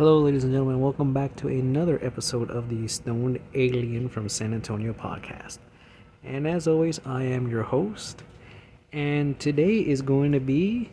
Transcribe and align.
Hello, 0.00 0.18
ladies 0.20 0.44
and 0.44 0.52
gentlemen. 0.54 0.80
Welcome 0.80 1.12
back 1.12 1.36
to 1.36 1.48
another 1.48 2.02
episode 2.02 2.50
of 2.50 2.70
the 2.70 2.88
Stoned 2.88 3.38
Alien 3.52 4.08
from 4.08 4.30
San 4.30 4.54
Antonio 4.54 4.94
podcast. 4.94 5.58
And 6.24 6.48
as 6.48 6.66
always, 6.66 6.98
I 7.04 7.24
am 7.24 7.50
your 7.50 7.64
host. 7.64 8.22
And 8.94 9.38
today 9.38 9.80
is 9.80 10.00
going 10.00 10.32
to 10.32 10.40
be 10.40 10.88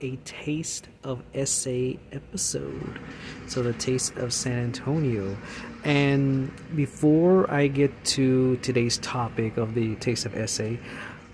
a 0.00 0.16
taste 0.24 0.88
of 1.02 1.22
SA 1.44 1.98
episode. 2.12 2.98
So, 3.46 3.62
the 3.62 3.74
taste 3.74 4.16
of 4.16 4.32
San 4.32 4.58
Antonio. 4.58 5.36
And 5.84 6.50
before 6.74 7.50
I 7.50 7.66
get 7.66 7.92
to 8.16 8.56
today's 8.62 8.96
topic 8.96 9.58
of 9.58 9.74
the 9.74 9.96
taste 9.96 10.24
of 10.24 10.48
SA, 10.48 10.76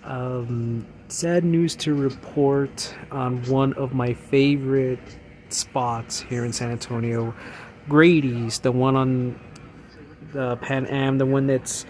um, 0.02 0.84
sad 1.07 1.45
news 1.45 1.77
to 1.77 1.95
report 1.95 2.93
on 3.12 3.45
one 3.45 3.75
of 3.75 3.95
my 3.95 4.12
favorite 4.12 4.98
spots 5.53 6.21
here 6.21 6.45
in 6.45 6.53
San 6.53 6.71
Antonio. 6.71 7.35
Grady's, 7.88 8.59
the 8.61 8.73
one 8.73 8.97
on 8.97 9.41
the 10.33 10.57
Pan 10.57 10.87
Am, 10.87 11.19
the 11.19 11.27
one 11.27 11.47
that's 11.47 11.87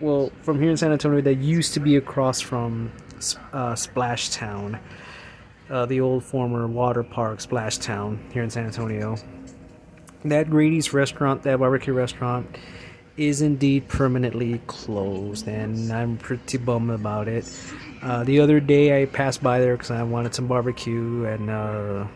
well 0.00 0.32
from 0.42 0.60
here 0.60 0.70
in 0.70 0.76
San 0.76 0.92
Antonio 0.92 1.20
that 1.20 1.36
used 1.36 1.74
to 1.74 1.80
be 1.80 1.96
across 1.96 2.40
from 2.40 2.92
uh, 3.52 3.74
Splash 3.74 4.30
Town, 4.30 4.78
uh, 5.70 5.86
the 5.86 6.00
old 6.00 6.24
former 6.24 6.66
water 6.66 7.02
park 7.02 7.40
Splash 7.40 7.78
Town 7.78 8.24
here 8.32 8.42
in 8.42 8.50
San 8.50 8.64
Antonio. 8.64 9.16
That 10.24 10.50
Grady's 10.50 10.92
restaurant, 10.92 11.42
that 11.44 11.58
barbecue 11.58 11.92
restaurant, 11.92 12.58
is 13.16 13.42
indeed 13.42 13.88
permanently 13.88 14.60
closed, 14.66 15.48
and 15.48 15.92
I'm 15.92 16.16
pretty 16.16 16.58
bummed 16.58 16.90
about 16.90 17.28
it. 17.28 17.50
Uh, 18.00 18.22
the 18.22 18.40
other 18.40 18.60
day 18.60 19.02
I 19.02 19.06
passed 19.06 19.42
by 19.42 19.58
there 19.58 19.76
because 19.76 19.90
I 19.90 20.02
wanted 20.04 20.34
some 20.34 20.46
barbecue, 20.46 21.24
and 21.24 21.50
uh, 21.50 22.06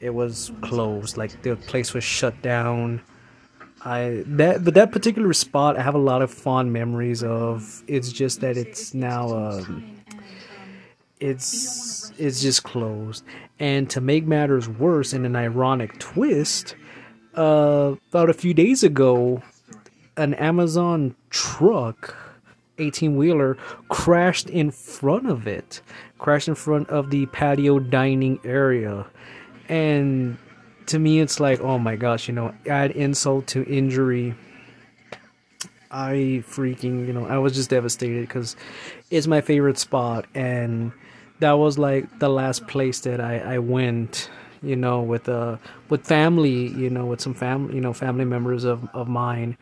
it 0.00 0.10
was 0.10 0.52
closed. 0.62 1.16
Like 1.16 1.42
the 1.42 1.56
place 1.56 1.94
was 1.94 2.04
shut 2.04 2.40
down. 2.42 3.02
I 3.84 4.24
that 4.26 4.64
but 4.64 4.74
that 4.74 4.92
particular 4.92 5.32
spot 5.32 5.78
I 5.78 5.82
have 5.82 5.94
a 5.94 5.98
lot 5.98 6.22
of 6.22 6.30
fond 6.30 6.72
memories 6.72 7.22
of. 7.22 7.82
It's 7.86 8.10
just 8.12 8.40
that 8.40 8.56
it's 8.56 8.94
now 8.94 9.34
um, 9.34 9.96
it's 11.20 12.12
it's 12.18 12.42
just 12.42 12.62
closed. 12.62 13.24
And 13.58 13.88
to 13.90 14.00
make 14.00 14.26
matters 14.26 14.68
worse, 14.68 15.12
in 15.12 15.24
an 15.24 15.36
ironic 15.36 15.98
twist, 15.98 16.74
uh, 17.34 17.94
about 18.10 18.30
a 18.30 18.34
few 18.34 18.54
days 18.54 18.82
ago, 18.82 19.42
an 20.16 20.34
Amazon 20.34 21.14
truck, 21.30 22.14
18 22.78 23.16
wheeler, 23.16 23.56
crashed 23.88 24.48
in 24.50 24.70
front 24.70 25.28
of 25.28 25.46
it, 25.46 25.80
crashed 26.18 26.48
in 26.48 26.54
front 26.54 26.88
of 26.90 27.10
the 27.10 27.26
patio 27.26 27.78
dining 27.78 28.38
area. 28.44 29.06
And 29.68 30.38
to 30.86 30.98
me, 30.98 31.20
it's 31.20 31.40
like, 31.40 31.60
oh 31.60 31.78
my 31.78 31.96
gosh, 31.96 32.28
you 32.28 32.34
know, 32.34 32.54
add 32.66 32.90
insult 32.92 33.46
to 33.48 33.64
injury. 33.64 34.34
I 35.90 36.44
freaking, 36.48 37.06
you 37.06 37.12
know, 37.12 37.26
I 37.26 37.38
was 37.38 37.54
just 37.54 37.70
devastated 37.70 38.22
because 38.22 38.56
it's 39.10 39.26
my 39.26 39.40
favorite 39.40 39.78
spot. 39.78 40.26
And 40.34 40.92
that 41.40 41.52
was 41.52 41.78
like 41.78 42.18
the 42.18 42.28
last 42.28 42.66
place 42.66 43.00
that 43.00 43.20
I, 43.20 43.38
I 43.38 43.58
went 43.58 44.30
you 44.62 44.74
know 44.74 45.02
with 45.02 45.28
uh 45.28 45.58
with 45.90 46.02
family 46.06 46.68
you 46.68 46.88
know 46.88 47.04
with 47.04 47.20
some 47.20 47.34
family 47.34 47.74
you 47.74 47.80
know 47.82 47.92
family 47.92 48.24
members 48.24 48.64
of 48.64 48.88
of 48.94 49.06
mine 49.06 49.54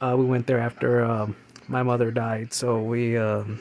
uh, 0.00 0.14
we 0.18 0.24
went 0.24 0.46
there 0.46 0.58
after 0.58 1.04
um, 1.04 1.36
my 1.68 1.82
mother 1.82 2.10
died, 2.10 2.52
so 2.52 2.80
we. 2.80 3.16
Um, 3.16 3.60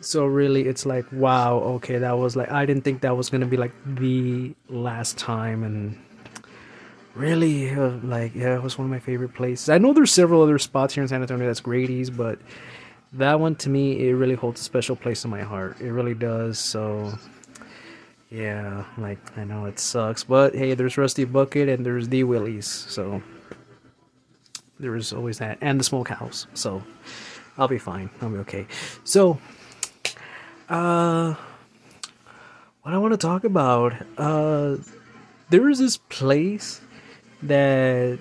so 0.00 0.26
really, 0.26 0.66
it's 0.66 0.86
like 0.86 1.06
wow. 1.12 1.58
Okay, 1.76 1.98
that 1.98 2.18
was 2.18 2.36
like 2.36 2.50
I 2.50 2.66
didn't 2.66 2.82
think 2.82 3.02
that 3.02 3.16
was 3.16 3.30
gonna 3.30 3.46
be 3.46 3.56
like 3.56 3.72
the 3.84 4.54
last 4.68 5.18
time, 5.18 5.62
and 5.62 5.98
really, 7.14 7.70
uh, 7.70 7.92
like 8.02 8.34
yeah, 8.34 8.56
it 8.56 8.62
was 8.62 8.78
one 8.78 8.86
of 8.86 8.90
my 8.90 8.98
favorite 8.98 9.34
places. 9.34 9.68
I 9.68 9.78
know 9.78 9.92
there's 9.92 10.12
several 10.12 10.42
other 10.42 10.58
spots 10.58 10.94
here 10.94 11.02
in 11.02 11.08
San 11.08 11.22
Antonio 11.22 11.46
that's 11.46 11.60
Grady's, 11.60 12.10
but 12.10 12.38
that 13.12 13.40
one 13.40 13.56
to 13.56 13.68
me 13.68 14.08
it 14.08 14.12
really 14.12 14.36
holds 14.36 14.60
a 14.60 14.64
special 14.64 14.96
place 14.96 15.24
in 15.24 15.30
my 15.30 15.42
heart. 15.42 15.80
It 15.80 15.90
really 15.90 16.14
does. 16.14 16.58
So 16.58 17.12
yeah, 18.30 18.84
like 18.96 19.18
I 19.36 19.44
know 19.44 19.64
it 19.66 19.78
sucks, 19.78 20.24
but 20.24 20.54
hey, 20.54 20.74
there's 20.74 20.96
Rusty 20.96 21.24
Bucket 21.24 21.68
and 21.68 21.84
there's 21.84 22.08
the 22.08 22.24
Willie's, 22.24 22.66
so 22.66 23.20
there 24.78 24.96
is 24.96 25.12
always 25.12 25.38
that, 25.38 25.58
and 25.60 25.78
the 25.78 25.84
smokehouse. 25.84 26.46
So 26.54 26.82
I'll 27.58 27.68
be 27.68 27.78
fine. 27.78 28.08
I'll 28.22 28.30
be 28.30 28.38
okay. 28.38 28.66
So, 29.04 29.38
uh, 30.70 31.34
what 32.82 32.94
I 32.94 32.98
want 32.98 33.12
to 33.12 33.18
talk 33.18 33.44
about, 33.44 33.92
uh, 34.16 34.76
there 35.50 35.68
is 35.68 35.78
this 35.78 35.96
place 35.96 36.80
that 37.42 38.18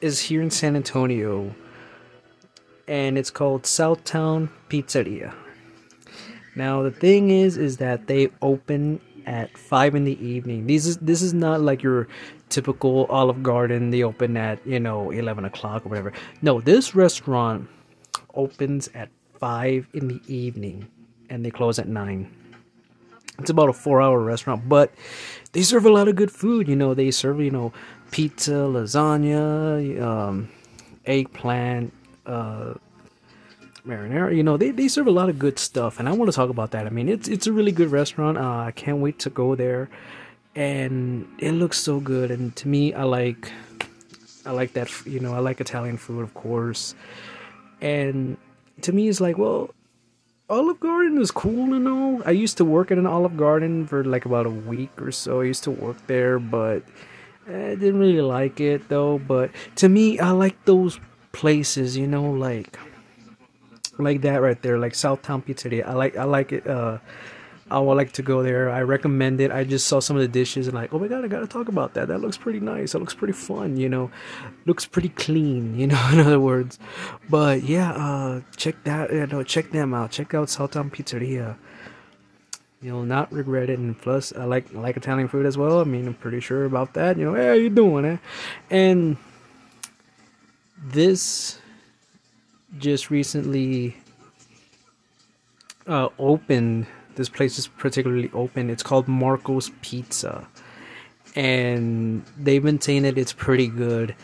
is 0.00 0.18
here 0.20 0.40
in 0.42 0.50
San 0.50 0.76
Antonio, 0.76 1.54
and 2.88 3.18
it's 3.18 3.30
called 3.30 3.64
Southtown 3.64 4.48
Pizzeria. 4.68 5.34
Now 6.56 6.82
the 6.82 6.90
thing 6.90 7.30
is, 7.30 7.56
is 7.56 7.76
that 7.78 8.06
they 8.06 8.30
open 8.40 9.00
at 9.26 9.56
five 9.56 9.94
in 9.94 10.04
the 10.04 10.18
evening. 10.24 10.66
This 10.66 10.86
is 10.86 10.96
this 10.98 11.22
is 11.22 11.34
not 11.34 11.60
like 11.60 11.82
your 11.82 12.08
typical 12.48 13.06
Olive 13.06 13.42
Garden. 13.42 13.90
They 13.90 14.02
open 14.02 14.36
at 14.36 14.64
you 14.66 14.80
know 14.80 15.10
eleven 15.10 15.44
o'clock 15.44 15.84
or 15.84 15.88
whatever. 15.90 16.12
No, 16.42 16.60
this 16.60 16.94
restaurant 16.94 17.68
opens 18.34 18.88
at 18.94 19.10
five 19.38 19.86
in 19.92 20.08
the 20.08 20.20
evening, 20.26 20.88
and 21.34 21.44
they 21.44 21.50
close 21.50 21.78
at 21.78 21.88
nine. 21.88 22.30
It's 23.40 23.50
about 23.50 23.68
a 23.68 23.72
four-hour 23.72 24.20
restaurant, 24.20 24.68
but 24.68 24.94
they 25.52 25.62
serve 25.62 25.84
a 25.84 25.90
lot 25.90 26.06
of 26.06 26.14
good 26.14 26.30
food. 26.30 26.68
You 26.68 26.76
know, 26.76 26.94
they 26.94 27.10
serve 27.10 27.40
you 27.40 27.50
know 27.50 27.72
pizza, 28.12 28.52
lasagna, 28.52 30.00
um, 30.00 30.48
eggplant. 31.04 31.92
Uh, 32.24 32.74
marinara. 33.86 34.34
You 34.34 34.42
know, 34.42 34.56
they, 34.56 34.70
they 34.70 34.88
serve 34.88 35.06
a 35.06 35.10
lot 35.10 35.28
of 35.28 35.38
good 35.38 35.58
stuff, 35.58 35.98
and 35.98 36.08
I 36.08 36.12
want 36.12 36.30
to 36.30 36.34
talk 36.34 36.48
about 36.48 36.70
that. 36.70 36.86
I 36.86 36.90
mean, 36.90 37.08
it's 37.08 37.28
it's 37.28 37.46
a 37.46 37.52
really 37.52 37.72
good 37.72 37.90
restaurant. 37.90 38.38
Uh, 38.38 38.60
I 38.60 38.70
can't 38.70 38.98
wait 38.98 39.18
to 39.20 39.30
go 39.30 39.54
there, 39.56 39.90
and 40.54 41.26
it 41.38 41.52
looks 41.52 41.78
so 41.78 42.00
good. 42.00 42.30
And 42.30 42.54
to 42.56 42.68
me, 42.68 42.94
I 42.94 43.02
like 43.02 43.50
I 44.46 44.52
like 44.52 44.72
that. 44.74 44.88
You 45.04 45.20
know, 45.20 45.34
I 45.34 45.40
like 45.40 45.60
Italian 45.60 45.98
food, 45.98 46.22
of 46.22 46.32
course, 46.32 46.94
and 47.82 48.38
to 48.82 48.92
me, 48.92 49.08
it's 49.08 49.20
like, 49.20 49.36
well, 49.36 49.74
Olive 50.50 50.78
Garden 50.78 51.18
is 51.20 51.30
cool 51.30 51.72
and 51.72 51.88
all. 51.88 52.22
I 52.26 52.32
used 52.32 52.58
to 52.58 52.64
work 52.64 52.90
at 52.90 52.98
an 52.98 53.06
Olive 53.06 53.36
Garden 53.36 53.86
for 53.86 54.04
like 54.04 54.26
about 54.26 54.44
a 54.44 54.50
week 54.50 54.90
or 55.00 55.10
so. 55.10 55.40
I 55.40 55.44
used 55.44 55.64
to 55.64 55.70
work 55.70 55.96
there, 56.06 56.38
but 56.38 56.82
I 57.46 57.74
didn't 57.80 57.98
really 57.98 58.20
like 58.20 58.60
it 58.60 58.88
though. 58.88 59.18
But 59.18 59.50
to 59.76 59.88
me, 59.88 60.18
I 60.18 60.30
like 60.32 60.62
those 60.66 61.00
places, 61.32 61.96
you 61.96 62.06
know, 62.06 62.30
like 62.30 62.78
like 63.98 64.20
that 64.20 64.42
right 64.42 64.60
there, 64.60 64.78
like 64.78 64.92
Southtown 64.92 65.42
Pizzeria. 65.42 65.86
I 65.86 65.94
like 65.94 66.16
I 66.16 66.24
like 66.24 66.52
it. 66.52 66.66
Uh, 66.66 66.98
I 67.74 67.80
would 67.80 67.96
like 67.96 68.12
to 68.12 68.22
go 68.22 68.44
there. 68.44 68.70
I 68.70 68.82
recommend 68.82 69.40
it. 69.40 69.50
I 69.50 69.64
just 69.64 69.88
saw 69.88 69.98
some 69.98 70.14
of 70.16 70.22
the 70.22 70.28
dishes 70.28 70.68
and 70.68 70.76
like, 70.76 70.94
oh 70.94 70.98
my 71.00 71.08
god, 71.08 71.24
I 71.24 71.28
gotta 71.28 71.48
talk 71.48 71.66
about 71.66 71.94
that. 71.94 72.06
That 72.06 72.20
looks 72.20 72.36
pretty 72.36 72.60
nice. 72.60 72.92
That 72.92 73.00
looks 73.00 73.14
pretty 73.14 73.32
fun. 73.32 73.76
You 73.76 73.88
know, 73.88 74.12
looks 74.64 74.86
pretty 74.86 75.08
clean. 75.10 75.74
You 75.84 75.88
know, 75.88 76.08
in 76.12 76.20
other 76.20 76.40
words. 76.40 76.78
But 77.28 77.64
yeah, 77.64 77.92
uh, 77.92 78.40
check 78.56 78.76
that. 78.84 79.12
You 79.12 79.26
know, 79.26 79.42
check 79.42 79.72
them 79.72 79.92
out. 79.92 80.12
Check 80.12 80.34
out 80.34 80.48
Southtown 80.48 80.90
Pizzeria. 80.90 81.56
You'll 82.80 83.02
not 83.02 83.32
regret 83.32 83.68
it. 83.70 83.78
And 83.78 83.98
plus, 83.98 84.32
I 84.32 84.44
like 84.44 84.72
I 84.74 84.78
like 84.78 84.96
Italian 84.96 85.26
food 85.26 85.44
as 85.44 85.58
well. 85.58 85.80
I 85.80 85.84
mean, 85.84 86.06
I'm 86.06 86.14
pretty 86.14 86.40
sure 86.40 86.64
about 86.64 86.94
that. 86.94 87.18
You 87.18 87.24
know, 87.24 87.34
hey, 87.34 87.48
how 87.48 87.54
you 87.54 87.70
doing, 87.70 88.04
eh? 88.04 88.16
And 88.70 89.16
this 90.78 91.58
just 92.78 93.10
recently 93.10 93.96
uh, 95.86 96.08
opened. 96.18 96.86
This 97.16 97.28
place 97.28 97.58
is 97.58 97.68
particularly 97.68 98.30
open. 98.32 98.70
It's 98.70 98.82
called 98.82 99.08
Marco's 99.08 99.70
Pizza, 99.82 100.46
and 101.34 102.24
been 102.44 102.80
saying 102.80 103.02
that 103.02 103.18
it's 103.18 103.32
pretty 103.32 103.68
good. 103.68 104.14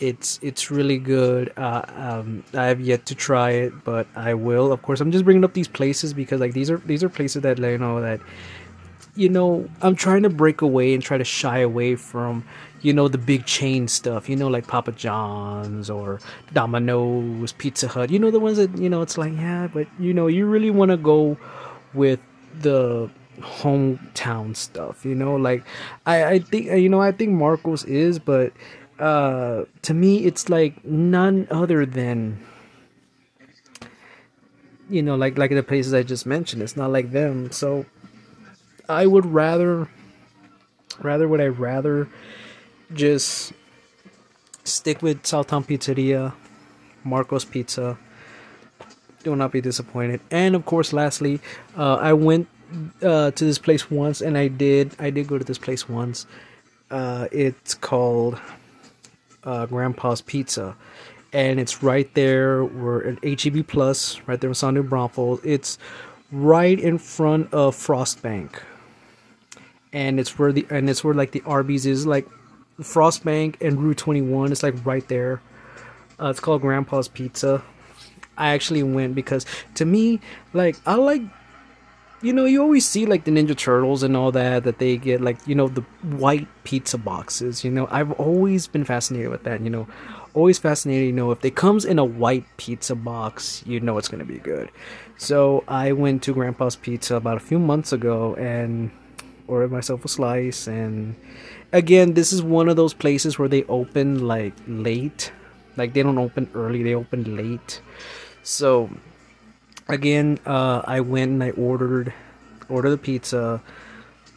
It's 0.00 0.38
it's 0.42 0.70
really 0.70 0.98
good. 0.98 1.52
Uh, 1.56 1.82
um, 1.96 2.44
I 2.54 2.66
have 2.66 2.80
yet 2.80 3.06
to 3.06 3.14
try 3.14 3.50
it, 3.50 3.72
but 3.84 4.06
I 4.14 4.34
will. 4.34 4.72
Of 4.72 4.82
course, 4.82 5.00
I'm 5.00 5.10
just 5.10 5.24
bringing 5.24 5.44
up 5.44 5.54
these 5.54 5.68
places 5.68 6.12
because 6.14 6.40
like 6.40 6.52
these 6.52 6.70
are 6.70 6.78
these 6.78 7.02
are 7.02 7.08
places 7.08 7.42
that 7.42 7.58
you 7.58 7.78
know 7.78 8.00
that 8.00 8.20
you 9.16 9.28
know 9.28 9.68
I'm 9.82 9.96
trying 9.96 10.22
to 10.22 10.30
break 10.30 10.62
away 10.62 10.94
and 10.94 11.02
try 11.02 11.18
to 11.18 11.24
shy 11.24 11.58
away 11.58 11.96
from 11.96 12.44
you 12.80 12.92
know 12.92 13.08
the 13.08 13.18
big 13.18 13.44
chain 13.44 13.88
stuff 13.88 14.28
you 14.28 14.36
know 14.36 14.48
like 14.48 14.66
papa 14.66 14.92
john's 14.92 15.90
or 15.90 16.20
domino's 16.52 17.52
pizza 17.52 17.88
hut 17.88 18.10
you 18.10 18.18
know 18.18 18.30
the 18.30 18.40
ones 18.40 18.56
that 18.56 18.76
you 18.78 18.88
know 18.88 19.02
it's 19.02 19.18
like 19.18 19.32
yeah 19.34 19.66
but 19.66 19.86
you 19.98 20.14
know 20.14 20.26
you 20.26 20.46
really 20.46 20.70
want 20.70 20.90
to 20.90 20.96
go 20.96 21.36
with 21.94 22.20
the 22.60 23.10
hometown 23.40 24.56
stuff 24.56 25.04
you 25.04 25.14
know 25.14 25.36
like 25.36 25.64
i 26.06 26.24
i 26.24 26.38
think 26.38 26.66
you 26.66 26.88
know 26.88 27.00
i 27.00 27.12
think 27.12 27.30
marcos 27.30 27.84
is 27.84 28.18
but 28.18 28.52
uh 28.98 29.62
to 29.82 29.94
me 29.94 30.24
it's 30.24 30.48
like 30.48 30.84
none 30.84 31.46
other 31.50 31.86
than 31.86 32.44
you 34.90 35.02
know 35.02 35.14
like 35.14 35.38
like 35.38 35.50
the 35.50 35.62
places 35.62 35.94
i 35.94 36.02
just 36.02 36.26
mentioned 36.26 36.62
it's 36.62 36.76
not 36.76 36.90
like 36.90 37.12
them 37.12 37.52
so 37.52 37.86
i 38.88 39.06
would 39.06 39.24
rather 39.24 39.88
Rather, 41.00 41.28
would 41.28 41.40
I 41.40 41.46
rather 41.46 42.08
just 42.92 43.52
stick 44.64 45.00
with 45.00 45.22
Southtown 45.22 45.64
Pizzeria, 45.64 46.34
Marco's 47.04 47.44
Pizza. 47.44 47.98
Do 49.22 49.34
not 49.36 49.52
be 49.52 49.60
disappointed. 49.60 50.20
And 50.30 50.54
of 50.54 50.64
course, 50.64 50.92
lastly, 50.92 51.40
uh, 51.76 51.96
I 51.96 52.12
went 52.12 52.48
uh, 53.02 53.30
to 53.30 53.44
this 53.44 53.58
place 53.58 53.90
once, 53.90 54.20
and 54.20 54.36
I 54.36 54.48
did 54.48 54.94
I 54.98 55.10
did 55.10 55.26
go 55.26 55.38
to 55.38 55.44
this 55.44 55.58
place 55.58 55.88
once. 55.88 56.26
Uh, 56.90 57.28
it's 57.32 57.74
called 57.74 58.40
uh, 59.44 59.66
Grandpa's 59.66 60.20
Pizza, 60.20 60.76
and 61.32 61.60
it's 61.60 61.82
right 61.82 62.12
there. 62.14 62.64
We're 62.64 63.04
at 63.04 63.42
HEB 63.42 63.66
Plus, 63.66 64.20
right 64.26 64.40
there 64.40 64.50
in 64.50 64.54
San 64.54 64.80
Braunfels. 64.82 65.40
It's 65.44 65.78
right 66.30 66.78
in 66.78 66.98
front 66.98 67.52
of 67.52 67.74
Frostbank, 67.74 68.60
and 69.92 70.20
it's 70.20 70.38
where 70.38 70.52
the 70.52 70.66
and 70.70 70.88
it's 70.88 71.02
where 71.02 71.14
like 71.14 71.32
the 71.32 71.42
Arby's 71.46 71.86
is, 71.86 72.06
like 72.06 72.26
Frostbank 72.80 73.60
and 73.60 73.82
Route 73.82 73.98
Twenty 73.98 74.22
One. 74.22 74.52
It's 74.52 74.62
like 74.62 74.74
right 74.84 75.06
there. 75.08 75.40
Uh, 76.20 76.28
it's 76.28 76.40
called 76.40 76.62
Grandpa's 76.62 77.08
Pizza. 77.08 77.62
I 78.38 78.48
actually 78.50 78.82
went 78.82 79.14
because 79.14 79.44
to 79.74 79.84
me, 79.84 80.20
like 80.52 80.76
I 80.86 80.94
like 80.94 81.22
you 82.20 82.32
know, 82.32 82.46
you 82.46 82.60
always 82.60 82.88
see 82.88 83.06
like 83.06 83.24
the 83.24 83.30
Ninja 83.30 83.56
Turtles 83.56 84.02
and 84.02 84.16
all 84.16 84.32
that 84.32 84.64
that 84.64 84.78
they 84.78 84.96
get 84.96 85.20
like 85.20 85.38
you 85.46 85.54
know 85.54 85.68
the 85.68 85.82
white 86.02 86.48
pizza 86.64 86.98
boxes. 86.98 87.64
You 87.64 87.70
know, 87.70 87.86
I've 87.90 88.12
always 88.12 88.66
been 88.66 88.84
fascinated 88.84 89.30
with 89.30 89.44
that. 89.44 89.60
You 89.60 89.70
know, 89.70 89.86
always 90.34 90.58
fascinated. 90.58 91.06
You 91.06 91.12
know, 91.12 91.30
if 91.30 91.44
it 91.44 91.54
comes 91.54 91.84
in 91.84 91.98
a 91.98 92.04
white 92.04 92.44
pizza 92.56 92.96
box, 92.96 93.62
you 93.66 93.78
know 93.80 93.98
it's 93.98 94.08
gonna 94.08 94.24
be 94.24 94.38
good. 94.38 94.70
So 95.16 95.64
I 95.68 95.92
went 95.92 96.22
to 96.24 96.34
Grandpa's 96.34 96.76
Pizza 96.76 97.16
about 97.16 97.36
a 97.36 97.40
few 97.40 97.58
months 97.58 97.92
ago 97.92 98.34
and 98.36 98.90
ordered 99.46 99.72
myself 99.72 100.04
a 100.04 100.08
slice. 100.08 100.66
And 100.66 101.14
again, 101.72 102.14
this 102.14 102.32
is 102.32 102.42
one 102.42 102.68
of 102.68 102.76
those 102.76 102.94
places 102.94 103.38
where 103.38 103.48
they 103.48 103.64
open 103.64 104.26
like 104.26 104.54
late. 104.66 105.32
Like 105.76 105.92
they 105.92 106.02
don't 106.02 106.18
open 106.18 106.50
early; 106.54 106.82
they 106.82 106.96
open 106.96 107.36
late. 107.36 107.80
So 108.48 108.88
again, 109.88 110.38
uh, 110.46 110.80
I 110.86 111.00
went 111.00 111.32
and 111.32 111.44
I 111.44 111.50
ordered 111.50 112.14
ordered 112.70 112.90
the 112.90 112.98
pizza 112.98 113.62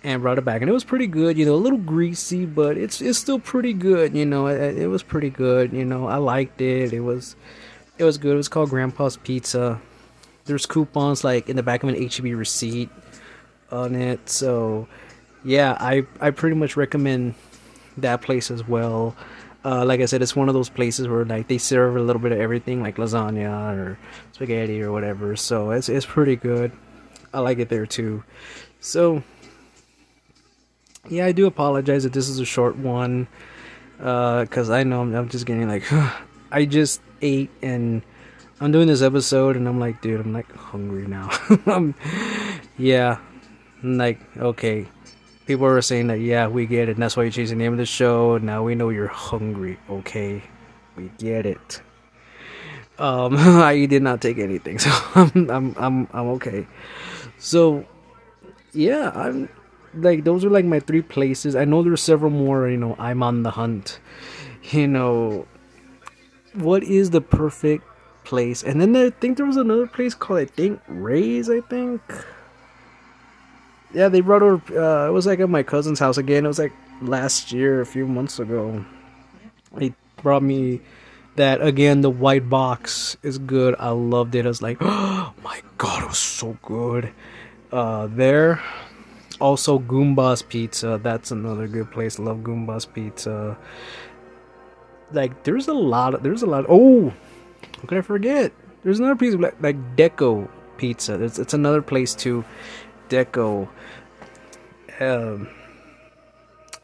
and 0.04 0.22
brought 0.22 0.38
it 0.38 0.42
back, 0.44 0.60
and 0.60 0.70
it 0.70 0.74
was 0.74 0.84
pretty 0.84 1.08
good. 1.08 1.38
You 1.38 1.46
know, 1.46 1.56
a 1.56 1.64
little 1.64 1.80
greasy, 1.80 2.46
but 2.46 2.78
it's 2.78 3.00
it's 3.00 3.18
still 3.18 3.40
pretty 3.40 3.72
good. 3.72 4.14
You 4.14 4.26
know, 4.26 4.48
it, 4.48 4.78
it 4.78 4.88
was 4.88 5.02
pretty 5.02 5.30
good. 5.30 5.72
You 5.72 5.86
know, 5.86 6.08
I 6.08 6.18
liked 6.18 6.60
it. 6.60 6.92
It 6.92 7.00
was 7.00 7.38
it 7.98 8.04
was 8.04 8.18
good. 8.18 8.34
It 8.34 8.38
was 8.38 8.50
called 8.50 8.70
Grandpa's 8.70 9.16
Pizza. 9.16 9.80
There's 10.44 10.66
coupons 10.66 11.24
like 11.24 11.48
in 11.48 11.56
the 11.56 11.64
back 11.64 11.82
of 11.82 11.88
an 11.88 11.96
HEB 11.96 12.38
receipt 12.38 12.90
on 13.72 13.96
it. 13.96 14.30
So 14.30 14.90
yeah, 15.46 15.78
I 15.80 16.06
I 16.20 16.32
pretty 16.32 16.58
much 16.58 16.76
recommend 16.76 17.36
that 17.96 18.22
place 18.22 18.52
as 18.52 18.68
well 18.68 19.16
uh, 19.64 19.86
like 19.86 20.02
I 20.02 20.06
said, 20.06 20.22
it's 20.22 20.36
one 20.36 20.48
of 20.48 20.56
those 20.56 20.70
places 20.70 21.08
where 21.08 21.24
like 21.26 21.48
they 21.48 21.58
serve 21.58 21.96
a 21.96 22.02
little 22.02 22.22
bit 22.22 22.32
of 22.32 22.40
everything, 22.40 22.82
like 22.82 22.98
lasagna 22.98 23.78
or 23.78 24.00
spaghetti 24.32 24.82
or 24.82 24.92
whatever. 24.92 25.36
So 25.36 25.72
it's 25.72 25.90
it's 25.90 26.06
pretty 26.06 26.36
good. 26.36 26.72
I 27.34 27.40
like 27.40 27.60
it 27.60 27.70
there 27.70 27.86
too. 27.86 28.24
So 28.80 29.24
yeah, 31.10 31.26
I 31.26 31.32
do 31.32 31.46
apologize 31.46 32.06
if 32.06 32.14
this 32.14 32.28
is 32.28 32.40
a 32.40 32.46
short 32.46 32.76
one, 32.78 33.28
because 33.98 34.70
uh, 34.70 34.74
I 34.74 34.84
know 34.84 35.02
I'm, 35.02 35.14
I'm, 35.14 35.30
just 35.30 35.46
getting 35.46 35.68
like, 35.68 35.84
I 36.52 36.66
just 36.66 37.02
ate 37.22 37.50
and 37.62 38.02
I'm 38.60 38.72
doing 38.72 38.88
this 38.88 39.02
episode 39.02 39.56
and 39.56 39.68
I'm 39.68 39.80
like, 39.80 40.02
dude, 40.02 40.20
I'm 40.20 40.34
like 40.34 40.52
hungry 40.56 41.08
now. 41.08 41.30
yeah, 42.78 43.20
I'm 43.84 43.98
like 43.98 44.20
okay 44.38 44.88
people 45.52 45.66
are 45.66 45.82
saying 45.82 46.08
that 46.08 46.22
yeah 46.22 46.48
we 46.48 46.66
get 46.66 46.88
it 46.88 46.94
and 46.94 47.04
that's 47.04 47.18
why 47.18 47.24
you 47.24 47.32
changed 47.32 47.52
the 47.52 47.56
name 47.56 47.74
of 47.74 47.78
the 47.78 47.86
show. 47.86 48.38
Now 48.38 48.64
we 48.64 48.74
know 48.74 48.88
you're 48.90 49.08
hungry 49.08 49.78
okay? 49.90 50.42
We 50.96 51.12
get 51.18 51.46
it. 51.46 51.82
Um 52.98 53.36
i 53.38 53.86
did 53.86 54.02
not 54.02 54.22
take 54.22 54.38
anything 54.38 54.80
so 54.86 54.90
i'm 55.16 55.50
i'm 55.50 55.76
i'm, 55.78 56.08
I'm 56.14 56.28
okay. 56.38 56.68
So 57.38 57.86
yeah 58.72 59.12
i'm 59.14 59.50
like 59.94 60.24
those 60.24 60.46
are 60.46 60.50
like 60.50 60.66
my 60.66 60.80
three 60.80 61.02
places. 61.02 61.56
I 61.56 61.66
know 61.66 61.84
there's 61.84 62.02
several 62.02 62.32
more 62.32 62.70
you 62.70 62.78
know 62.78 62.96
i'm 62.98 63.22
on 63.22 63.44
the 63.44 63.52
hunt. 63.52 64.00
You 64.72 64.88
know 64.88 65.48
what 66.54 66.84
is 66.84 67.10
the 67.10 67.22
perfect 67.22 67.84
place? 68.24 68.64
And 68.64 68.80
then 68.80 68.96
i 68.96 69.10
think 69.10 69.36
there 69.36 69.46
was 69.46 69.58
another 69.58 69.88
place 69.88 70.16
called 70.16 70.40
i 70.40 70.46
think 70.46 70.80
ray's 70.88 71.50
i 71.50 71.60
think 71.60 72.02
yeah, 73.94 74.10
they 74.10 74.22
brought 74.22 74.42
over. 74.42 74.80
Uh, 74.80 75.08
it 75.08 75.12
was 75.12 75.26
like 75.26 75.40
at 75.40 75.50
my 75.50 75.64
cousin's 75.64 76.00
house 76.00 76.18
again. 76.18 76.46
It 76.46 76.48
was 76.48 76.60
like 76.60 76.74
last 77.02 77.52
year, 77.52 77.82
a 77.82 77.86
few 77.86 78.08
months 78.08 78.40
ago. 78.40 78.86
He 79.80 79.94
brought 80.22 80.44
me 80.44 80.82
that 81.36 81.62
again. 81.62 82.02
The 82.02 82.10
white 82.10 82.50
box 82.50 83.18
is 83.24 83.38
good. 83.38 83.76
I 83.80 83.90
loved 83.90 84.36
it. 84.36 84.46
I 84.46 84.50
was 84.50 84.62
like, 84.62 84.78
oh 84.82 85.34
my 85.44 85.62
god, 85.78 86.04
it 86.04 86.10
was 86.10 86.18
so 86.18 86.58
good. 86.62 87.12
Uh, 87.72 88.08
there. 88.08 88.62
Also, 89.40 89.80
Goomba's 89.80 90.42
Pizza. 90.44 91.00
That's 91.02 91.32
another 91.32 91.68
good 91.68 91.92
place. 91.92 92.20
Love 92.20 92.38
Goomba's 92.38 92.86
Pizza. 92.86 93.58
Like, 95.12 95.44
there's 95.44 95.68
a 95.68 95.74
lot. 95.74 96.14
Of, 96.14 96.24
there's 96.24 96.44
a 96.44 96.46
lot. 96.46 96.66
Of, 96.66 96.68
oh, 96.70 97.10
how 97.10 97.88
could 97.88 97.98
I 97.98 98.02
forget? 98.02 98.52
There's 98.84 99.00
another 99.00 99.16
piece 99.16 99.34
of 99.34 99.40
like, 99.40 99.62
like 99.62 99.96
Deco 99.96 100.48
Pizza. 100.78 101.22
It's 101.22 101.40
it's 101.40 101.54
another 101.54 101.82
place 101.82 102.14
too 102.14 102.46
Deco. 103.12 103.68
Um, 105.00 105.50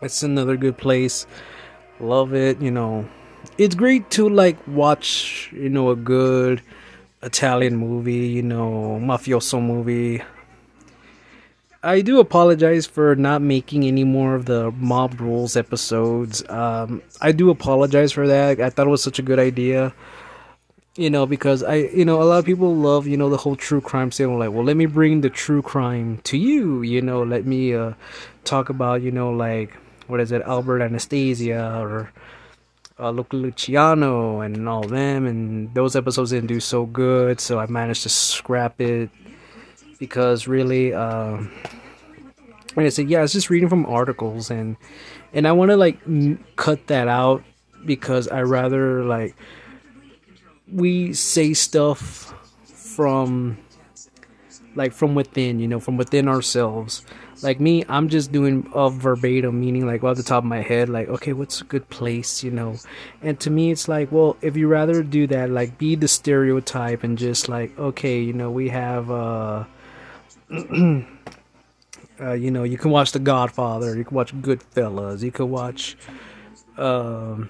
it's 0.01 0.21
another 0.21 0.57
good 0.57 0.77
place. 0.77 1.25
Love 1.99 2.33
it. 2.33 2.61
You 2.61 2.71
know, 2.71 3.07
it's 3.57 3.75
great 3.75 4.09
to 4.11 4.27
like 4.27 4.57
watch. 4.67 5.49
You 5.53 5.69
know, 5.69 5.89
a 5.89 5.95
good 5.95 6.61
Italian 7.23 7.77
movie. 7.77 8.27
You 8.27 8.43
know, 8.43 8.99
mafioso 9.01 9.61
movie. 9.61 10.21
I 11.83 12.01
do 12.01 12.19
apologize 12.19 12.85
for 12.85 13.15
not 13.15 13.41
making 13.41 13.85
any 13.85 14.03
more 14.03 14.35
of 14.35 14.45
the 14.45 14.71
Mob 14.71 15.21
Rules 15.21 15.55
episodes. 15.55 16.43
Um, 16.49 17.01
I 17.21 17.31
do 17.31 17.49
apologize 17.49 18.11
for 18.11 18.27
that. 18.27 18.59
I 18.59 18.69
thought 18.69 18.87
it 18.87 18.89
was 18.89 19.03
such 19.03 19.19
a 19.19 19.21
good 19.21 19.39
idea 19.39 19.93
you 20.97 21.09
know 21.09 21.25
because 21.25 21.63
i 21.63 21.75
you 21.75 22.03
know 22.03 22.21
a 22.21 22.25
lot 22.25 22.39
of 22.39 22.45
people 22.45 22.75
love 22.75 23.07
you 23.07 23.15
know 23.15 23.29
the 23.29 23.37
whole 23.37 23.55
true 23.55 23.79
crime 23.79 24.09
thing 24.09 24.37
like 24.37 24.51
well 24.51 24.63
let 24.63 24.75
me 24.75 24.85
bring 24.85 25.21
the 25.21 25.29
true 25.29 25.61
crime 25.61 26.19
to 26.23 26.37
you 26.37 26.81
you 26.81 27.01
know 27.01 27.23
let 27.23 27.45
me 27.45 27.73
uh 27.73 27.93
talk 28.43 28.69
about 28.69 29.01
you 29.01 29.11
know 29.11 29.29
like 29.31 29.73
what 30.07 30.19
is 30.19 30.31
it 30.31 30.41
albert 30.41 30.81
anastasia 30.81 31.79
or 31.79 32.11
uh, 32.99 33.11
Luciano 33.11 34.41
and 34.41 34.67
all 34.67 34.81
them, 34.81 35.25
and 35.25 35.73
those 35.73 35.95
episodes 35.95 36.31
didn't 36.31 36.47
do 36.47 36.59
so 36.59 36.85
good, 36.85 37.39
so 37.39 37.59
I 37.59 37.67
managed 37.67 38.03
to 38.03 38.09
scrap 38.09 38.81
it 38.81 39.09
because 39.99 40.47
really, 40.47 40.93
uh, 40.93 41.37
I 42.75 42.89
said, 42.89 43.09
yeah, 43.09 43.23
it's 43.23 43.33
just 43.33 43.49
reading 43.49 43.69
from 43.69 43.85
articles, 43.85 44.49
and 44.49 44.77
and 45.33 45.47
I 45.47 45.51
want 45.51 45.69
to 45.71 45.77
like 45.77 45.99
m- 46.07 46.43
cut 46.55 46.87
that 46.87 47.07
out 47.07 47.43
because 47.85 48.27
I 48.27 48.41
rather 48.41 49.03
like 49.03 49.35
we 50.71 51.13
say 51.13 51.53
stuff 51.53 52.33
from 52.65 53.57
like 54.77 54.93
from 54.93 55.15
within, 55.15 55.59
you 55.59 55.67
know, 55.67 55.79
from 55.79 55.97
within 55.97 56.27
ourselves. 56.27 57.03
Like 57.41 57.59
me, 57.59 57.83
I'm 57.89 58.09
just 58.09 58.31
doing 58.31 58.69
a 58.73 58.89
verbatim, 58.89 59.59
meaning 59.59 59.85
like 59.85 60.03
off 60.03 60.17
the 60.17 60.23
top 60.23 60.43
of 60.43 60.49
my 60.49 60.61
head, 60.61 60.87
like, 60.87 61.07
okay, 61.09 61.33
what's 61.33 61.61
a 61.61 61.63
good 61.65 61.89
place, 61.89 62.43
you 62.43 62.51
know? 62.51 62.77
And 63.21 63.39
to 63.41 63.49
me, 63.49 63.71
it's 63.71 63.87
like, 63.87 64.11
well, 64.11 64.37
if 64.41 64.55
you 64.55 64.67
rather 64.67 65.03
do 65.03 65.27
that, 65.27 65.49
like, 65.49 65.77
be 65.77 65.95
the 65.95 66.07
stereotype 66.07 67.03
and 67.03 67.17
just 67.17 67.49
like, 67.49 67.77
okay, 67.77 68.21
you 68.21 68.33
know, 68.33 68.49
we 68.49 68.69
have, 68.69 69.11
uh, 69.11 69.65
uh 72.19 72.33
you 72.33 72.49
know, 72.49 72.63
you 72.63 72.77
can 72.77 72.91
watch 72.91 73.11
The 73.11 73.19
Godfather, 73.19 73.95
you 73.95 74.05
can 74.05 74.15
watch 74.15 74.33
Goodfellas, 74.35 75.21
you 75.21 75.31
can 75.31 75.49
watch, 75.51 75.95
um, 76.77 77.49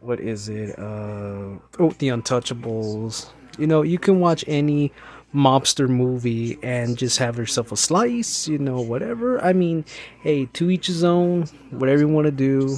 what 0.00 0.20
is 0.20 0.48
it? 0.48 0.78
Uh, 0.78 1.58
oh, 1.78 1.90
The 1.98 2.08
Untouchables. 2.08 3.30
You 3.58 3.66
know, 3.66 3.82
you 3.82 3.98
can 3.98 4.20
watch 4.20 4.44
any 4.46 4.92
mobster 5.34 5.88
movie 5.88 6.58
and 6.62 6.96
just 6.96 7.18
have 7.18 7.36
yourself 7.36 7.72
a 7.72 7.76
slice, 7.76 8.48
you 8.48 8.58
know, 8.58 8.80
whatever. 8.80 9.42
I 9.42 9.52
mean, 9.52 9.84
hey, 10.22 10.46
to 10.46 10.70
each 10.70 10.86
his 10.86 11.04
own, 11.04 11.44
whatever 11.70 12.00
you 12.00 12.08
want 12.08 12.26
to 12.26 12.30
do. 12.30 12.76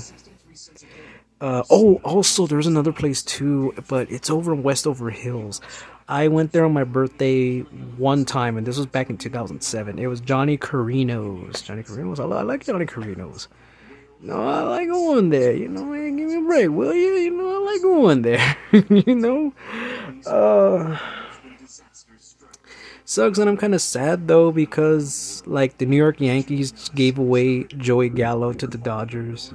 Uh, 1.41 1.63
oh, 1.71 2.01
also, 2.05 2.47
there's 2.47 2.67
another 2.67 2.93
place 2.93 3.23
too, 3.23 3.73
but 3.89 4.11
it's 4.11 4.29
over 4.29 4.53
in 4.53 4.63
Westover 4.63 5.11
Hills. 5.11 5.61
I 6.09 6.29
went 6.29 6.53
there 6.53 6.65
on 6.65 6.73
my 6.73 6.85
birthday 6.85 7.61
one 7.61 8.25
time, 8.25 8.59
and 8.59 8.67
this 8.67 8.77
was 8.77 8.87
back 8.87 9.11
in 9.11 9.17
2007. 9.17 9.99
It 9.99 10.07
was 10.09 10.21
Johnny 10.21 10.59
Carino's. 10.59 11.63
Johnny 11.63 11.83
Carino's. 11.83 12.19
I, 12.19 12.25
I 12.25 12.43
like 12.43 12.67
Johnny 12.67 12.85
Carino's. 12.85 13.49
No, 14.23 14.37
I 14.43 14.61
like 14.63 14.89
going 14.89 15.31
there. 15.31 15.55
You 15.55 15.69
know, 15.69 15.85
man, 15.85 16.17
give 16.17 16.29
me 16.29 16.37
a 16.37 16.41
break, 16.43 16.71
will 16.71 16.95
you? 16.95 17.15
You 17.15 17.31
know, 17.31 17.49
I 17.49 17.73
like 17.73 17.83
going 17.83 18.23
there. 18.23 18.57
you 18.91 19.15
know, 19.15 19.53
uh. 20.27 20.99
sucks, 23.07 23.39
and 23.39 23.49
I'm 23.49 23.57
kind 23.57 23.75
of 23.75 23.81
sad 23.81 24.29
though 24.29 24.53
because 24.53 25.43
like 25.47 25.79
the 25.79 25.87
New 25.87 25.97
York 25.97 26.21
Yankees 26.21 26.91
gave 26.91 27.19
away 27.19 27.65
Joey 27.65 28.11
Gallo 28.11 28.53
to 28.53 28.67
the 28.67 28.79
Dodgers. 28.79 29.55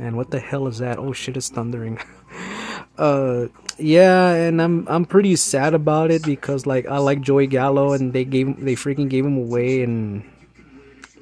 And 0.00 0.16
what 0.16 0.32
the 0.32 0.40
hell 0.40 0.66
is 0.66 0.78
that? 0.78 0.98
Oh 0.98 1.12
shit, 1.12 1.36
it's 1.36 1.48
thundering. 1.48 2.00
uh 2.98 3.46
yeah, 3.78 4.34
and 4.34 4.60
I'm 4.60 4.86
I'm 4.88 5.04
pretty 5.04 5.36
sad 5.36 5.74
about 5.74 6.10
it 6.10 6.24
because 6.24 6.66
like 6.66 6.86
I 6.86 6.98
like 6.98 7.20
Joey 7.20 7.46
Gallo 7.46 7.92
and 7.92 8.12
they 8.12 8.24
gave 8.24 8.58
they 8.60 8.74
freaking 8.74 9.08
gave 9.08 9.24
him 9.24 9.36
away 9.36 9.82
and 9.84 10.24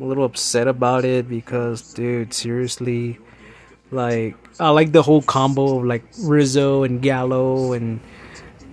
a 0.00 0.04
little 0.04 0.24
upset 0.24 0.68
about 0.68 1.04
it 1.04 1.28
because 1.28 1.94
dude, 1.94 2.32
seriously, 2.32 3.18
like 3.90 4.36
I 4.58 4.70
like 4.70 4.92
the 4.92 5.02
whole 5.02 5.22
combo 5.22 5.78
of 5.78 5.84
like 5.84 6.04
Rizzo 6.20 6.82
and 6.82 7.02
Gallo 7.02 7.72
and 7.72 8.00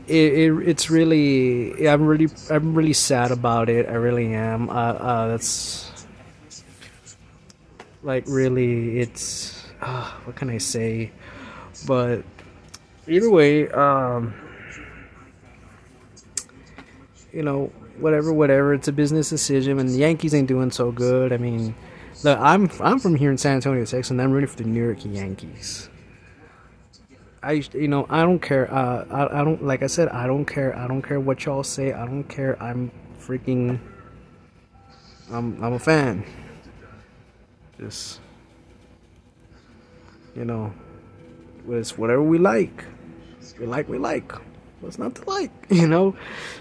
it, 0.07 0.33
it 0.33 0.67
it's 0.67 0.89
really 0.89 1.88
I'm 1.88 2.05
really 2.05 2.27
I'm 2.49 2.73
really 2.73 2.93
sad 2.93 3.31
about 3.31 3.69
it. 3.69 3.88
I 3.88 3.93
really 3.93 4.33
am. 4.33 4.69
Uh, 4.69 4.73
uh 4.73 5.27
that's 5.27 5.91
like 8.03 8.25
really 8.27 8.99
it's 8.99 9.65
uh, 9.81 10.11
what 10.25 10.35
can 10.35 10.49
I 10.49 10.57
say? 10.57 11.11
But 11.88 12.23
either 13.07 13.29
way, 13.29 13.69
um, 13.69 14.33
you 17.31 17.43
know, 17.43 17.71
whatever, 18.00 18.34
whatever. 18.34 18.74
It's 18.74 18.88
a 18.88 18.91
business 18.91 19.29
decision, 19.29 19.79
and 19.79 19.89
the 19.89 19.98
Yankees 19.98 20.34
ain't 20.34 20.48
doing 20.48 20.72
so 20.72 20.91
good. 20.91 21.32
I 21.32 21.38
mean, 21.38 21.75
look, 22.24 22.39
I'm 22.39 22.70
I'm 22.79 23.00
from 23.00 23.15
here 23.15 23.32
in 23.32 23.38
San 23.38 23.56
Antonio, 23.56 23.86
Texas, 23.86 24.12
and 24.12 24.22
I'm 24.22 24.32
rooting 24.32 24.48
for 24.48 24.58
the 24.58 24.63
New 24.63 24.84
York 24.84 25.06
Yankees. 25.06 25.89
I, 27.41 27.63
you 27.74 27.88
know, 27.88 28.06
I 28.10 28.24
don't 28.24 28.39
care. 28.39 28.72
Uh, 28.74 29.06
I, 29.10 29.41
I 29.41 29.44
don't 29.44 29.63
like 29.63 29.82
I 29.82 29.88
said. 29.88 30.10
I 30.10 30.27
don't 30.27 30.46
care. 30.46 30.75
I 30.77 30.88
don't 30.88 31.01
care 31.01 31.20
what 31.20 31.46
y'all 31.46 31.63
say. 31.63 31.94
I 31.94 32.06
don't 32.06 32.25
care. 32.25 32.62
I'm 32.62 32.91
freaking. 33.20 33.79
I'm 35.32 35.62
I'm 35.63 35.74
a 35.74 35.79
fan. 35.79 36.25
Just, 37.79 38.20
you 40.36 40.44
know, 40.44 40.74
it's 41.70 41.98
whatever 41.98 42.22
we 42.22 42.38
like 42.38 42.84
we 43.58 43.65
like 43.65 43.88
we 43.88 43.98
like 43.98 44.34
what's 44.81 44.98
not 44.98 45.15
to 45.15 45.29
like 45.29 45.51
you 45.69 45.88
know? 45.88 46.15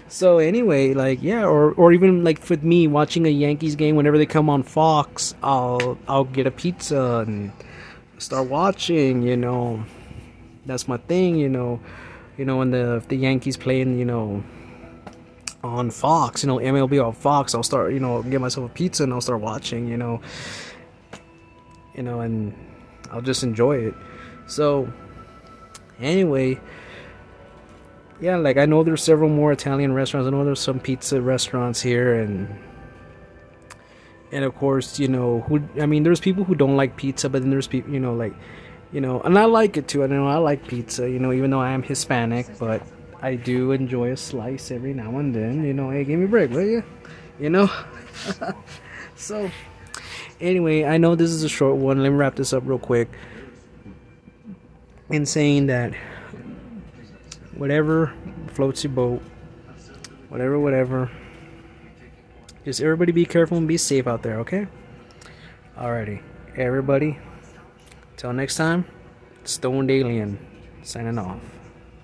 So 0.07 0.37
anyway 0.37 0.93
like 0.93 1.21
yeah 1.21 1.43
or 1.45 1.71
or 1.73 1.93
even 1.93 2.23
like 2.23 2.49
with 2.49 2.63
me 2.63 2.87
watching 2.87 3.25
a 3.25 3.29
yankees 3.29 3.75
game 3.75 3.95
whenever 3.95 4.17
they 4.17 4.25
come 4.25 4.49
on 4.49 4.63
fox 4.63 5.35
i'll 5.43 5.97
i'll 6.07 6.25
get 6.25 6.47
a 6.47 6.51
pizza 6.51 7.23
and 7.27 7.51
start 8.17 8.47
watching 8.49 9.21
you 9.21 9.37
know? 9.37 9.83
That's 10.65 10.87
my 10.87 10.97
thing 10.97 11.35
you 11.35 11.49
know? 11.49 11.79
You 12.37 12.45
know 12.45 12.57
when 12.57 12.71
the 12.71 13.03
the 13.07 13.15
yankees 13.15 13.57
playing 13.57 13.97
you 13.99 14.05
know 14.05 14.43
on 15.61 15.91
fox 15.91 16.43
you 16.43 16.47
know 16.47 16.57
mlb 16.57 17.05
on 17.05 17.11
fox 17.11 17.53
i'll 17.53 17.63
start 17.63 17.91
you 17.91 17.99
know 17.99 18.23
get 18.23 18.39
myself 18.39 18.71
a 18.71 18.73
pizza 18.73 19.03
and 19.03 19.11
i'll 19.11 19.21
start 19.21 19.41
watching 19.41 19.87
you 19.87 19.97
know? 19.97 20.21
You 21.95 22.03
know 22.03 22.21
and 22.21 22.53
i'll 23.11 23.21
just 23.21 23.43
enjoy 23.43 23.77
it. 23.77 23.93
So 24.47 24.91
anyway 25.99 26.59
yeah, 28.21 28.35
like 28.35 28.57
I 28.57 28.65
know 28.65 28.83
there's 28.83 29.03
several 29.03 29.29
more 29.29 29.51
Italian 29.51 29.93
restaurants. 29.93 30.27
I 30.27 30.31
know 30.31 30.43
there's 30.43 30.59
some 30.59 30.79
pizza 30.79 31.21
restaurants 31.21 31.81
here, 31.81 32.15
and 32.15 32.59
and 34.31 34.43
of 34.43 34.55
course, 34.55 34.99
you 34.99 35.07
know, 35.07 35.41
who 35.41 35.61
I 35.81 35.85
mean, 35.85 36.03
there's 36.03 36.19
people 36.19 36.43
who 36.43 36.55
don't 36.55 36.75
like 36.75 36.97
pizza, 36.97 37.29
but 37.29 37.41
then 37.41 37.49
there's 37.49 37.67
people, 37.67 37.93
you 37.93 37.99
know, 37.99 38.13
like, 38.13 38.33
you 38.91 39.01
know, 39.01 39.21
and 39.21 39.37
I 39.37 39.45
like 39.45 39.77
it 39.77 39.87
too. 39.87 40.03
I 40.03 40.07
know 40.07 40.27
I 40.27 40.37
like 40.37 40.67
pizza, 40.67 41.09
you 41.09 41.19
know, 41.19 41.31
even 41.31 41.49
though 41.49 41.61
I 41.61 41.71
am 41.71 41.81
Hispanic, 41.81 42.47
but 42.59 42.83
I 43.21 43.35
do 43.35 43.71
enjoy 43.71 44.11
a 44.11 44.17
slice 44.17 44.71
every 44.71 44.93
now 44.93 45.17
and 45.17 45.33
then. 45.33 45.63
You 45.63 45.73
know, 45.73 45.89
hey, 45.89 46.03
give 46.03 46.19
me 46.19 46.25
a 46.25 46.27
break, 46.27 46.51
will 46.51 46.67
you? 46.67 46.83
You 47.39 47.49
know. 47.49 47.71
so, 49.15 49.49
anyway, 50.41 50.83
I 50.83 50.97
know 50.97 51.15
this 51.15 51.31
is 51.31 51.43
a 51.43 51.49
short 51.49 51.77
one. 51.77 52.03
Let 52.03 52.09
me 52.09 52.15
wrap 52.15 52.35
this 52.35 52.51
up 52.51 52.63
real 52.65 52.79
quick. 52.79 53.09
In 55.09 55.25
saying 55.25 55.67
that 55.67 55.93
whatever 57.59 58.13
floats 58.47 58.83
your 58.85 58.93
boat, 58.93 59.21
whatever, 60.29 60.57
whatever. 60.57 61.11
Just 62.63 62.81
everybody 62.81 63.11
be 63.11 63.25
careful 63.25 63.57
and 63.57 63.67
be 63.67 63.77
safe 63.77 64.07
out 64.07 64.23
there, 64.23 64.39
okay? 64.39 64.67
Alrighty, 65.77 66.21
everybody. 66.55 67.19
Till 68.15 68.31
next 68.33 68.55
time, 68.55 68.85
Stoned 69.43 69.91
Alien 69.91 70.39
signing 70.83 71.19
off. 71.19 71.58